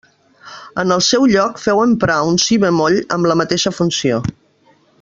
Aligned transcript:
En 0.83 0.93
el 0.95 1.03
seu 1.07 1.27
lloc 1.33 1.59
feu 1.65 1.81
emprar 1.83 2.15
un 2.31 2.41
si 2.45 2.57
bemoll 2.65 2.97
amb 3.17 3.31
la 3.33 3.37
mateixa 3.43 3.75
funció. 3.83 4.19